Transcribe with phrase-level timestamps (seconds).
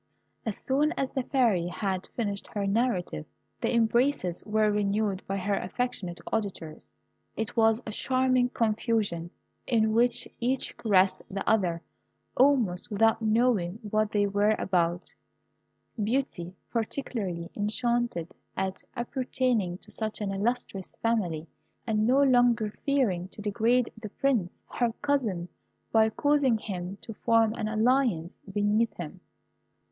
[0.47, 3.27] As soon as the Fairy had finished her narrative,
[3.59, 6.89] the embraces were renewed by her affectionate auditors.
[7.37, 9.29] It was a charming confusion,
[9.67, 11.83] in which each caressed the other
[12.35, 15.13] almost without knowing what they were about:
[16.03, 21.45] beauty, particularly, enchanted at appertaining to such an illustrious family,
[21.85, 25.47] and no longer fearing to degrade the Prince, her cousin,
[25.91, 29.19] by causing him to form an alliance beneath him.